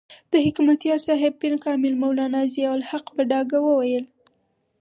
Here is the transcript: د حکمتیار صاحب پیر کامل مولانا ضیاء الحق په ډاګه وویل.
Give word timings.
د 0.31 0.33
حکمتیار 0.45 0.99
صاحب 1.07 1.33
پیر 1.41 1.53
کامل 1.65 1.93
مولانا 2.01 2.41
ضیاء 2.53 2.73
الحق 2.77 3.05
په 3.15 3.21
ډاګه 3.29 3.59
وویل. 3.63 4.05